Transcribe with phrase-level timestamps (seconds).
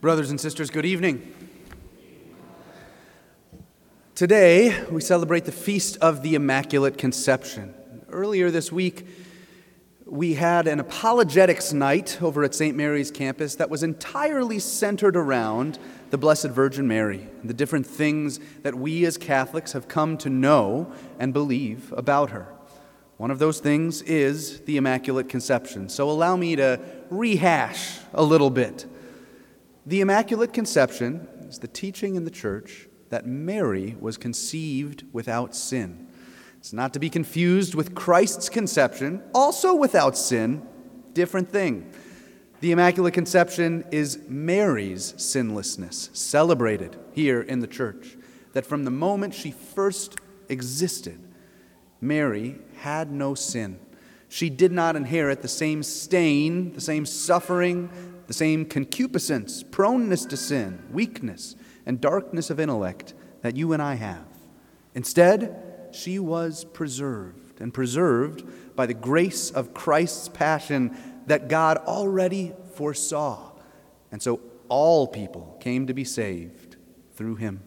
[0.00, 1.34] Brothers and sisters, good evening.
[4.14, 7.74] Today, we celebrate the Feast of the Immaculate Conception.
[8.08, 9.08] Earlier this week,
[10.06, 12.76] we had an apologetics night over at St.
[12.76, 15.80] Mary's campus that was entirely centered around
[16.10, 20.30] the Blessed Virgin Mary and the different things that we as Catholics have come to
[20.30, 22.46] know and believe about her.
[23.16, 25.88] One of those things is the Immaculate Conception.
[25.88, 26.78] So allow me to
[27.10, 28.86] rehash a little bit.
[29.88, 36.08] The Immaculate Conception is the teaching in the Church that Mary was conceived without sin.
[36.58, 40.68] It's not to be confused with Christ's conception, also without sin,
[41.14, 41.90] different thing.
[42.60, 48.18] The Immaculate Conception is Mary's sinlessness, celebrated here in the church.
[48.52, 50.16] That from the moment she first
[50.50, 51.18] existed,
[51.98, 53.80] Mary had no sin.
[54.28, 57.88] She did not inherit the same stain, the same suffering,
[58.28, 63.94] the same concupiscence, proneness to sin, weakness, and darkness of intellect that you and I
[63.94, 64.26] have.
[64.94, 68.44] Instead, she was preserved, and preserved
[68.76, 73.52] by the grace of Christ's passion that God already foresaw.
[74.12, 76.76] And so all people came to be saved
[77.14, 77.62] through him.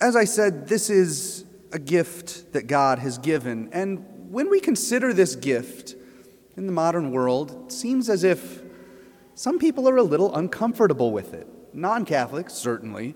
[0.00, 3.68] As I said, this is a gift that God has given.
[3.72, 5.94] And when we consider this gift
[6.60, 8.60] in the modern world, it seems as if
[9.34, 11.48] some people are a little uncomfortable with it.
[11.72, 13.14] Non Catholics, certainly.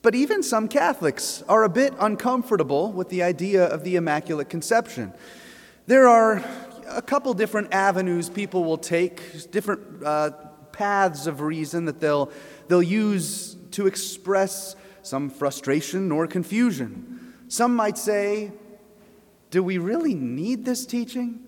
[0.00, 5.12] But even some Catholics are a bit uncomfortable with the idea of the Immaculate Conception.
[5.86, 6.42] There are
[6.88, 10.30] a couple different avenues people will take, different uh,
[10.72, 12.32] paths of reason that they'll,
[12.68, 17.34] they'll use to express some frustration or confusion.
[17.48, 18.52] Some might say,
[19.50, 21.45] Do we really need this teaching?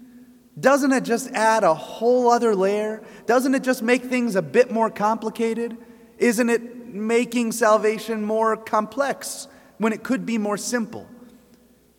[0.59, 3.03] Doesn't it just add a whole other layer?
[3.27, 5.77] Doesn't it just make things a bit more complicated?
[6.19, 11.07] Isn't it making salvation more complex when it could be more simple?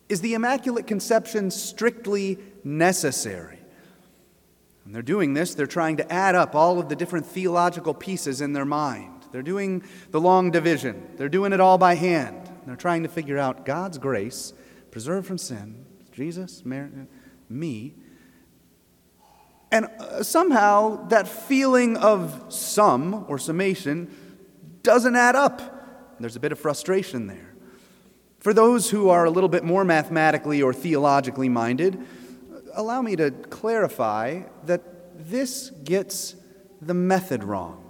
[0.08, 3.58] Is the Immaculate Conception strictly necessary?
[4.84, 8.40] And they're doing this, they're trying to add up all of the different theological pieces
[8.40, 9.20] in their mind.
[9.30, 11.08] They're doing the long division.
[11.16, 12.50] They're doing it all by hand.
[12.66, 14.52] They're trying to figure out God's grace,
[14.90, 16.90] preserved from sin, Jesus, Mary,
[17.48, 17.94] me.
[19.72, 24.14] And uh, somehow that feeling of sum or summation
[24.82, 26.16] doesn't add up.
[26.18, 27.54] There's a bit of frustration there.
[28.40, 31.98] For those who are a little bit more mathematically or theologically minded,
[32.74, 36.36] allow me to clarify that this gets
[36.80, 37.84] the method wrong.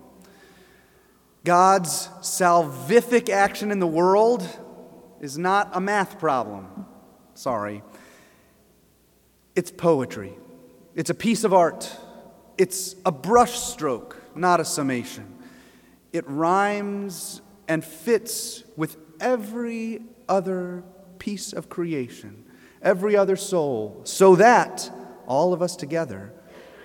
[1.44, 4.47] God's salvific action in the world
[5.20, 6.86] is not a math problem.
[7.34, 7.82] Sorry.
[9.54, 10.34] It's poetry.
[10.94, 11.96] It's a piece of art.
[12.58, 15.38] It's a brushstroke, not a summation.
[16.12, 20.82] It rhymes and fits with every other
[21.18, 22.44] piece of creation,
[22.82, 24.90] every other soul, so that
[25.26, 26.32] all of us together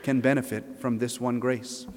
[0.04, 1.88] can benefit from this one grace.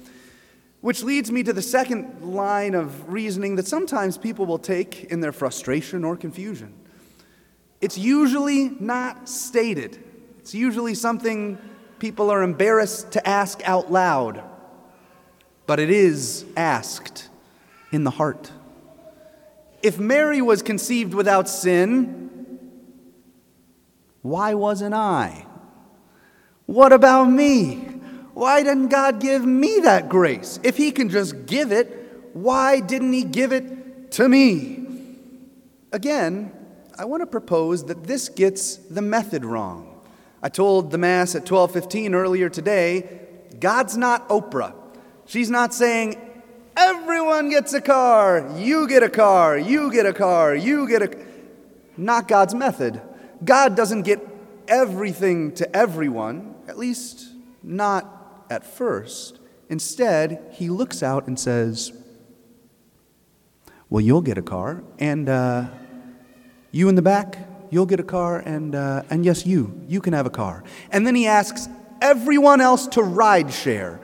[0.81, 5.19] Which leads me to the second line of reasoning that sometimes people will take in
[5.19, 6.73] their frustration or confusion.
[7.81, 10.03] It's usually not stated,
[10.39, 11.59] it's usually something
[11.99, 14.43] people are embarrassed to ask out loud,
[15.67, 17.29] but it is asked
[17.91, 18.51] in the heart.
[19.81, 22.59] If Mary was conceived without sin,
[24.21, 25.45] why wasn't I?
[26.65, 27.75] What about me?
[28.33, 30.59] Why didn't God give me that grace?
[30.63, 34.87] If He can just give it, why didn't He give it to me?
[35.91, 36.51] Again,
[36.97, 39.88] I want to propose that this gets the method wrong.
[40.41, 43.19] I told the Mass at 12:15 earlier today,
[43.59, 44.73] God's not Oprah.
[45.25, 46.17] She's not saying,
[46.75, 51.25] everyone gets a car, you get a car, you get a car, you get a.
[51.97, 53.01] Not God's method.
[53.43, 54.25] God doesn't get
[54.67, 59.39] everything to everyone, at least not at first.
[59.69, 61.91] Instead, he looks out and says,
[63.89, 65.67] Well, you'll get a car, and uh,
[66.71, 70.13] you in the back, you'll get a car, and, uh, and yes, you, you can
[70.13, 70.63] have a car.
[70.91, 71.67] And then he asks
[72.01, 73.99] everyone else to ride share.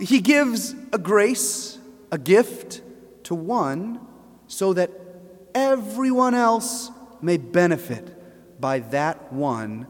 [0.00, 1.78] He gives a grace,
[2.10, 2.82] a gift
[3.24, 4.00] to one
[4.46, 4.90] so that
[5.54, 9.86] everyone else may benefit by that one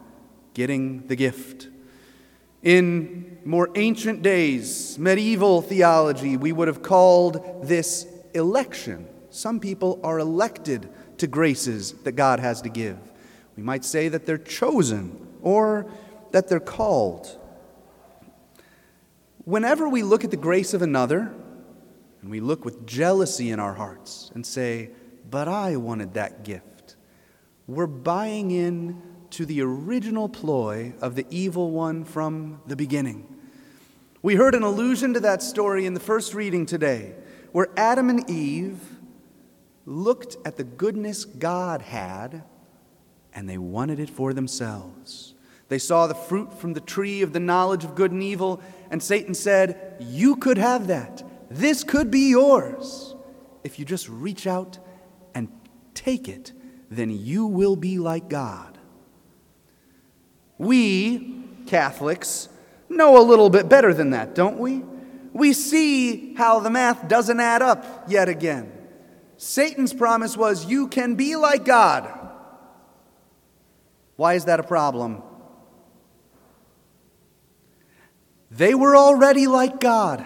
[0.55, 1.69] getting the gift.
[2.63, 9.09] In more ancient days, medieval theology, we would have called this election.
[9.31, 10.89] Some people are elected
[11.23, 12.99] to graces that God has to give.
[13.57, 15.87] We might say that they're chosen or
[16.33, 17.39] that they're called.
[19.45, 21.33] Whenever we look at the grace of another,
[22.23, 24.91] and we look with jealousy in our hearts and say,
[25.31, 26.97] But I wanted that gift,
[27.69, 33.29] we're buying in to the original ploy of the evil one from the beginning.
[34.23, 37.15] We heard an allusion to that story in the first reading today,
[37.53, 38.81] where Adam and Eve
[39.85, 42.45] looked at the goodness God had
[43.35, 45.35] and they wanted it for themselves.
[45.69, 49.03] They saw the fruit from the tree of the knowledge of good and evil, and
[49.03, 51.23] Satan said, You could have that.
[51.51, 53.15] This could be yours.
[53.65, 54.79] If you just reach out
[55.35, 55.49] and
[55.95, 56.53] take it,
[56.91, 58.77] then you will be like God.
[60.59, 62.51] We, Catholics,
[62.91, 64.83] know a little bit better than that, don't we?
[65.33, 68.71] We see how the math doesn't add up yet again.
[69.43, 72.09] Satan's promise was, You can be like God.
[74.15, 75.21] Why is that a problem?
[78.53, 80.25] They were already like God.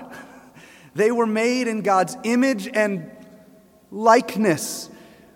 [0.95, 3.11] They were made in God's image and
[3.91, 4.91] likeness.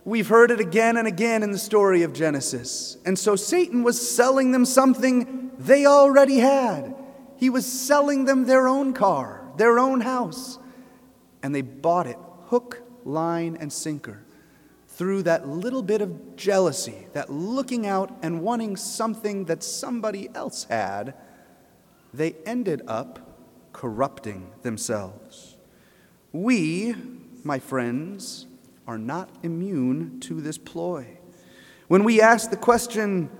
[0.04, 2.98] We've heard it again and again in the story of Genesis.
[3.06, 6.94] And so Satan was selling them something they already had.
[7.36, 10.58] He was selling them their own car, their own house.
[11.42, 12.18] And they bought it
[12.48, 14.22] hook, line, and sinker
[15.00, 20.64] through that little bit of jealousy, that looking out and wanting something that somebody else
[20.64, 21.14] had.
[22.12, 23.38] They ended up
[23.72, 25.56] corrupting themselves.
[26.32, 26.94] We,
[27.44, 28.46] my friends,
[28.86, 31.18] are not immune to this ploy.
[31.88, 33.30] When we ask the question,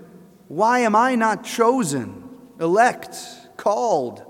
[0.47, 2.27] why am I not chosen,
[2.59, 3.17] elect,
[3.57, 4.25] called?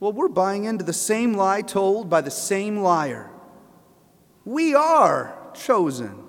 [0.00, 3.30] Well, we're buying into the same lie told by the same liar.
[4.44, 6.24] We are chosen.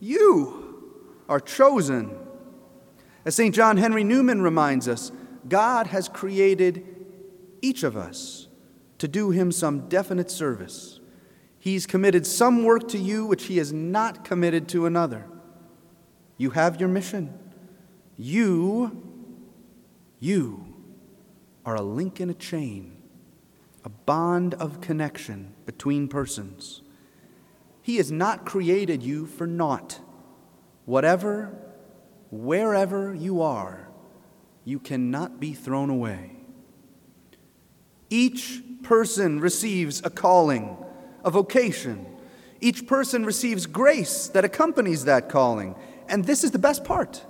[0.00, 0.82] You
[1.28, 2.16] are chosen.
[3.24, 3.54] As St.
[3.54, 5.12] John Henry Newman reminds us,
[5.48, 6.84] God has created
[7.60, 8.48] each of us
[8.98, 11.00] to do him some definite service.
[11.58, 15.26] He's committed some work to you which he has not committed to another.
[16.38, 17.36] You have your mission.
[18.16, 19.02] You,
[20.20, 20.74] you
[21.64, 22.96] are a link in a chain,
[23.84, 26.82] a bond of connection between persons.
[27.86, 30.00] He has not created you for naught.
[30.86, 31.56] Whatever,
[32.32, 33.86] wherever you are,
[34.64, 36.32] you cannot be thrown away.
[38.10, 40.76] Each person receives a calling,
[41.24, 42.04] a vocation.
[42.60, 45.76] Each person receives grace that accompanies that calling.
[46.08, 47.24] And this is the best part.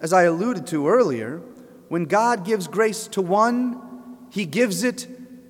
[0.00, 1.38] As I alluded to earlier,
[1.88, 3.82] when God gives grace to one,
[4.30, 5.08] he gives it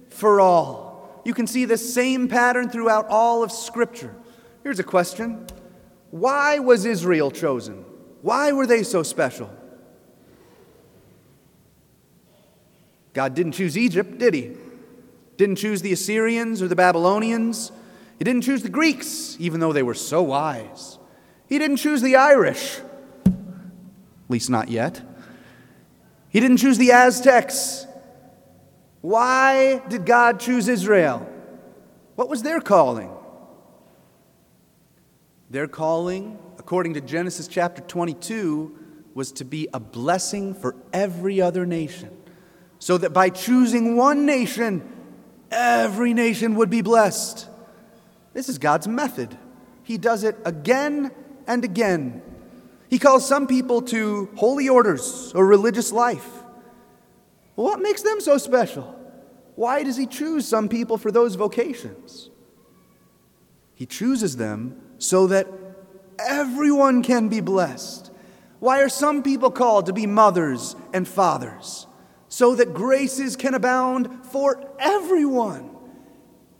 [0.08, 1.20] for all.
[1.26, 4.16] You can see the same pattern throughout all of Scripture.
[4.62, 5.46] Here's a question
[6.10, 7.84] Why was Israel chosen?
[8.22, 9.50] Why were they so special?
[13.12, 14.52] God didn't choose Egypt, did he?
[15.36, 17.72] Didn't choose the Assyrians or the Babylonians.
[18.18, 20.98] He didn't choose the Greeks, even though they were so wise.
[21.48, 22.78] He didn't choose the Irish,
[23.26, 23.32] at
[24.28, 25.02] least not yet.
[26.28, 27.86] He didn't choose the Aztecs.
[29.00, 31.26] Why did God choose Israel?
[32.14, 33.10] What was their calling?
[35.50, 38.78] Their calling, according to Genesis chapter 22,
[39.14, 42.16] was to be a blessing for every other nation
[42.78, 44.88] so that by choosing one nation,
[45.50, 47.48] every nation would be blessed.
[48.32, 49.36] This is God's method.
[49.82, 51.10] He does it again
[51.48, 52.22] and again.
[52.88, 56.28] He calls some people to holy orders or religious life.
[57.56, 58.96] what makes them so special?
[59.56, 62.30] Why does He choose some people for those vocations?
[63.74, 65.48] He chooses them so that
[66.20, 68.12] everyone can be blessed.
[68.60, 71.88] Why are some people called to be mothers and fathers?
[72.30, 75.76] so that graces can abound for everyone.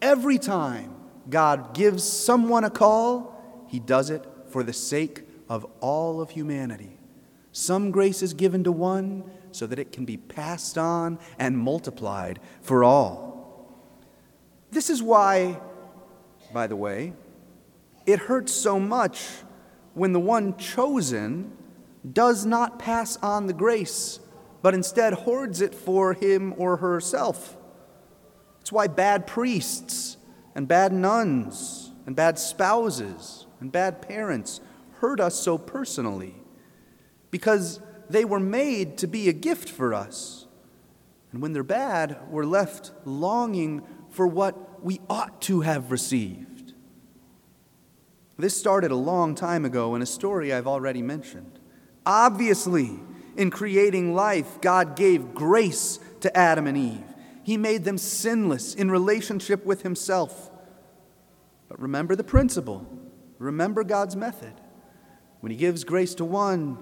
[0.03, 0.95] Every time
[1.31, 6.99] God gives someone a call, he does it for the sake of all of humanity.
[7.53, 12.41] Some grace is given to one so that it can be passed on and multiplied
[12.61, 13.79] for all.
[14.73, 15.61] This is why,
[16.53, 17.13] by the way,
[18.13, 19.27] it hurts so much
[19.95, 21.53] when the one chosen
[22.13, 24.21] does not pass on the grace
[24.63, 27.57] but instead hoards it for him or herself.
[28.61, 30.17] It's why bad priests
[30.55, 34.61] and bad nuns and bad spouses and bad parents
[34.99, 36.35] hurt us so personally,
[37.31, 40.47] because they were made to be a gift for us.
[41.33, 46.50] And when they're bad, we're left longing for what we ought to have received.
[48.41, 51.59] This started a long time ago in a story I've already mentioned.
[52.07, 52.99] Obviously,
[53.37, 57.05] in creating life, God gave grace to Adam and Eve.
[57.43, 60.51] He made them sinless in relationship with Himself.
[61.69, 62.87] But remember the principle,
[63.39, 64.55] remember God's method.
[65.41, 66.79] When He gives grace to one,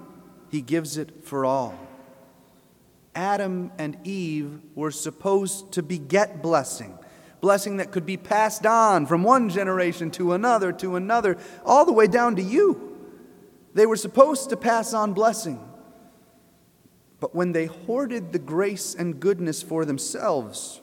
[0.49, 1.77] He gives it for all.
[3.15, 6.98] Adam and Eve were supposed to beget blessing,
[7.41, 11.93] blessing that could be passed on from one generation to another to another, all the
[11.93, 12.97] way down to you.
[13.73, 15.63] They were supposed to pass on blessing.
[17.19, 20.81] But when they hoarded the grace and goodness for themselves,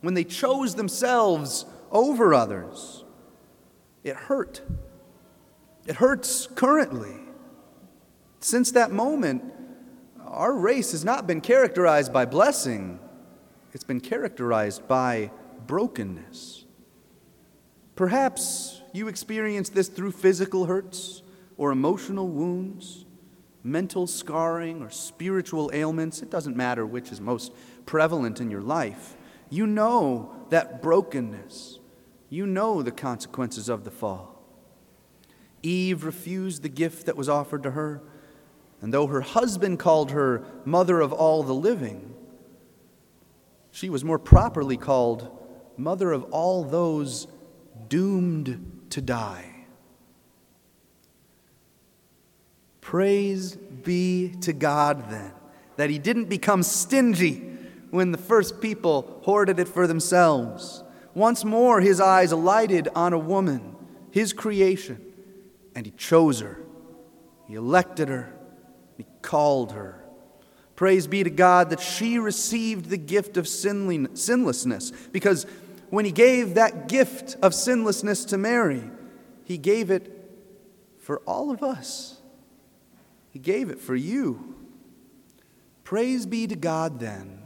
[0.00, 3.04] when they chose themselves over others,
[4.02, 4.62] it hurt.
[5.86, 7.16] It hurts currently.
[8.40, 9.44] Since that moment,
[10.24, 12.98] our race has not been characterized by blessing,
[13.72, 15.30] it's been characterized by
[15.70, 16.64] brokenness.
[17.94, 21.22] Perhaps you experience this through physical hurts
[21.56, 23.04] or emotional wounds
[23.62, 27.52] mental scarring, or spiritual ailments, it doesn't matter which is most
[27.86, 29.16] prevalent in your life,
[29.50, 31.78] you know that brokenness.
[32.32, 34.40] You know the consequences of the fall.
[35.62, 38.00] Eve refused the gift that was offered to her,
[38.80, 42.14] and though her husband called her mother of all the living,
[43.72, 45.39] she was more properly called
[45.80, 47.26] mother of all those
[47.88, 49.46] doomed to die.
[52.80, 55.32] Praise be to God then
[55.76, 57.36] that he didn't become stingy
[57.90, 60.84] when the first people hoarded it for themselves.
[61.14, 63.74] Once more, his eyes alighted on a woman,
[64.10, 65.00] his creation,
[65.74, 66.60] and he chose her.
[67.48, 68.32] He elected her.
[68.96, 70.04] He called her.
[70.76, 75.46] Praise be to God that she received the gift of sinlessness, because
[75.90, 78.90] when he gave that gift of sinlessness to Mary,
[79.44, 80.16] he gave it
[80.98, 82.20] for all of us.
[83.30, 84.54] He gave it for you.
[85.84, 87.42] Praise be to God then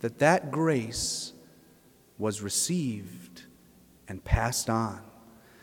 [0.00, 1.32] that that grace
[2.18, 3.42] was received
[4.08, 5.02] and passed on.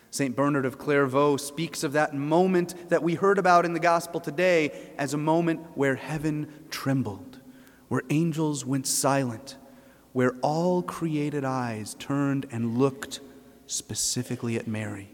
[0.10, 0.36] St.
[0.36, 4.72] Bernard of Clairvaux speaks of that moment that we heard about in the gospel today
[4.98, 7.40] as a moment where heaven trembled,
[7.88, 9.58] where angels went silent,
[10.18, 13.20] where all created eyes turned and looked
[13.68, 15.12] specifically at Mary.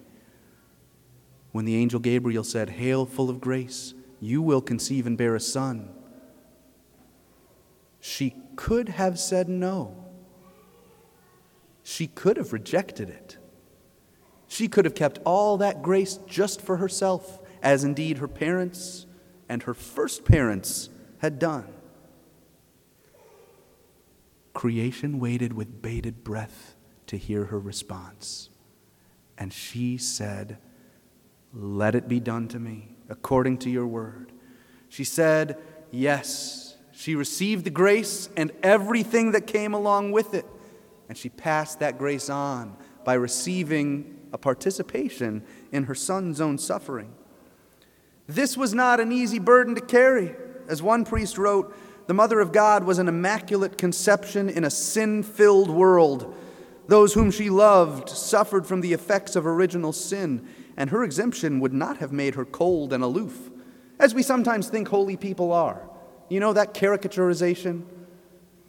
[1.51, 5.41] When the angel Gabriel said, Hail, full of grace, you will conceive and bear a
[5.41, 5.89] son.
[7.99, 10.05] She could have said no.
[11.83, 13.35] She could have rejected it.
[14.47, 19.05] She could have kept all that grace just for herself, as indeed her parents
[19.49, 21.67] and her first parents had done.
[24.53, 26.75] Creation waited with bated breath
[27.07, 28.49] to hear her response.
[29.37, 30.57] And she said,
[31.53, 34.31] Let it be done to me according to your word.
[34.89, 35.57] She said,
[35.91, 36.77] Yes.
[36.95, 40.45] She received the grace and everything that came along with it.
[41.09, 47.13] And she passed that grace on by receiving a participation in her son's own suffering.
[48.27, 50.35] This was not an easy burden to carry.
[50.67, 51.75] As one priest wrote,
[52.07, 56.35] the Mother of God was an immaculate conception in a sin filled world.
[56.87, 61.73] Those whom she loved suffered from the effects of original sin and her exemption would
[61.73, 63.51] not have made her cold and aloof,
[63.99, 65.81] as we sometimes think holy people are.
[66.29, 67.83] You know that caricaturization?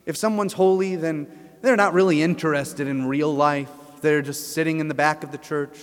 [0.06, 1.26] If someone's holy, then
[1.62, 3.70] they're not really interested in real life.
[4.02, 5.78] They're just sitting in the back of the church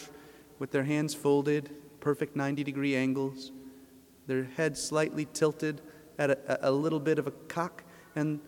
[0.60, 3.52] with their hands folded, perfect 90 degree angles,
[4.28, 5.82] their head slightly tilted
[6.22, 7.84] at a, a little bit of a cock,
[8.16, 8.40] and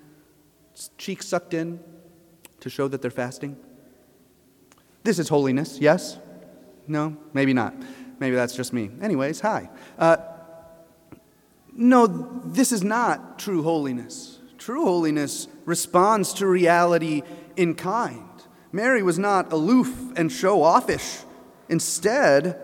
[0.98, 1.80] cheeks sucked in
[2.60, 3.58] to show that they're fasting.
[5.04, 6.18] This is holiness, yes?
[6.88, 7.74] No, maybe not.
[8.20, 8.90] Maybe that's just me.
[9.02, 9.70] Anyways, hi.
[9.98, 10.18] Uh,
[11.74, 12.08] no,
[12.46, 14.40] this is not true holiness.
[14.58, 17.24] True holiness responds to reality
[17.56, 18.30] in kind.
[18.72, 21.20] Mary was not aloof and show offish.
[21.70, 22.60] Instead,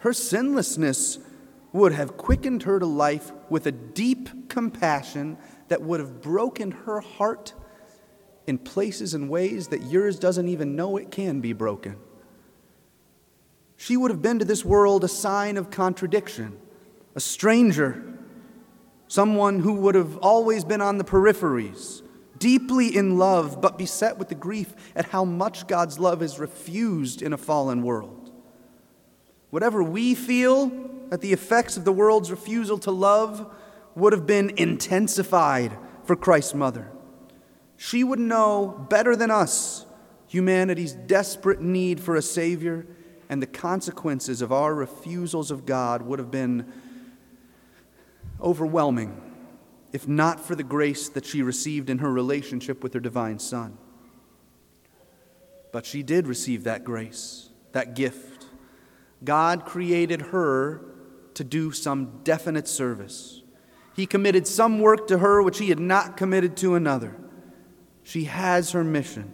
[0.00, 1.18] her sinlessness
[1.74, 7.00] would have quickened her to life with a deep compassion that would have broken her
[7.00, 7.52] heart
[8.46, 11.96] in places and ways that yours doesn't even know it can be broken.
[13.76, 16.56] She would have been to this world a sign of contradiction,
[17.16, 18.04] a stranger,
[19.08, 22.02] someone who would have always been on the peripheries,
[22.38, 27.20] deeply in love, but beset with the grief at how much God's love is refused
[27.20, 28.30] in a fallen world.
[29.50, 33.52] Whatever we feel at the effects of the world's refusal to love
[33.94, 36.90] would have been intensified for Christ's mother.
[37.76, 39.86] She would know better than us
[40.26, 42.86] humanity's desperate need for a Savior
[43.28, 46.72] and the consequences of our refusals of God would have been
[48.40, 49.20] overwhelming
[49.92, 53.78] if not for the grace that she received in her relationship with her divine Son.
[55.70, 58.46] But she did receive that grace, that gift.
[59.22, 60.80] God created her
[61.34, 63.42] to do some definite service.
[63.94, 67.16] He committed some work to her which he had not committed to another.
[68.02, 69.32] She has her mission.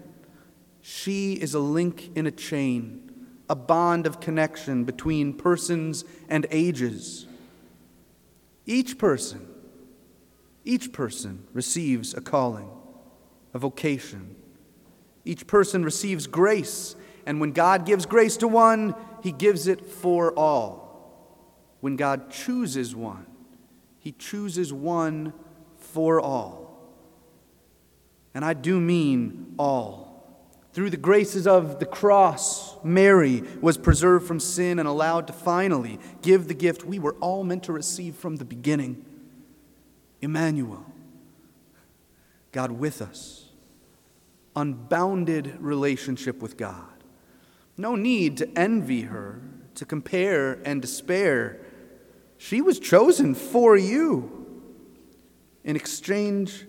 [0.83, 3.11] She is a link in a chain,
[3.49, 7.27] a bond of connection between persons and ages.
[8.67, 9.47] Each person,
[10.65, 12.71] each person receives a calling,
[13.53, 14.37] a vocation.
[15.25, 20.33] Each person receives grace, and when God gives grace to one, he gives it for
[20.39, 20.90] all.
[21.81, 23.27] When God chooses one,
[23.99, 25.33] he chooses one
[25.77, 26.71] for all.
[28.35, 30.11] And I do mean all.
[30.73, 35.99] Through the graces of the cross, Mary was preserved from sin and allowed to finally
[36.23, 39.05] give the gift we were all meant to receive from the beginning
[40.23, 40.85] Emmanuel,
[42.53, 43.47] God with us,
[44.55, 47.05] unbounded relationship with God.
[47.77, 49.41] No need to envy her,
[49.77, 51.59] to compare and despair.
[52.43, 54.47] She was chosen for you.
[55.63, 56.67] In exchange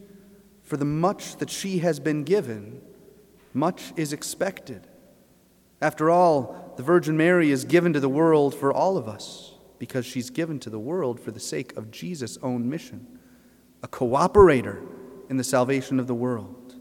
[0.64, 2.82] for the much that she has been given,
[3.54, 4.86] much is expected.
[5.82, 10.06] After all, the Virgin Mary is given to the world for all of us because
[10.06, 13.08] she's given to the world for the sake of Jesus' own mission,
[13.82, 14.86] a cooperator
[15.30, 16.76] in the salvation of the world.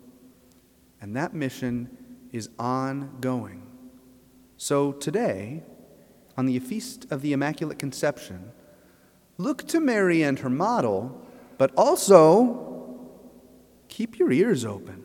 [1.00, 1.96] And that mission
[2.32, 3.62] is ongoing.
[4.56, 5.62] So today,
[6.36, 8.50] on the Feast of the Immaculate Conception,
[9.42, 11.20] look to Mary and her model,
[11.58, 13.08] but also
[13.88, 15.04] keep your ears open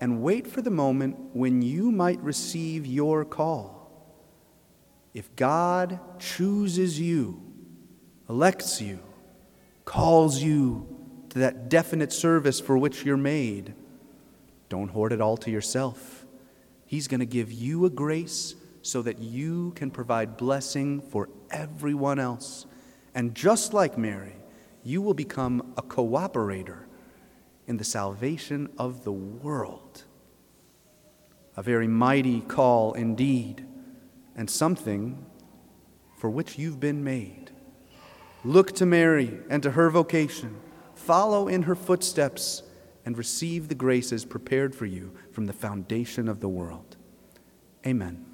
[0.00, 3.90] and wait for the moment when you might receive your call.
[5.14, 7.42] If God chooses you,
[8.28, 8.98] elects you,
[9.84, 10.86] calls you
[11.30, 13.74] to that definite service for which you're made,
[14.68, 16.26] don't hoard it all to yourself.
[16.84, 22.18] He's going to give you a grace so that you can provide blessing for everyone
[22.18, 22.66] else.
[23.16, 24.34] And just like Mary,
[24.84, 26.80] you will become a cooperator
[27.66, 30.04] in the salvation of the world.
[31.56, 33.66] A very mighty call indeed,
[34.36, 35.24] and something
[36.18, 37.50] for which you've been made.
[38.44, 40.54] Look to Mary and to her vocation,
[40.94, 42.64] follow in her footsteps,
[43.06, 46.96] and receive the graces prepared for you from the foundation of the world.
[47.86, 48.25] Amen.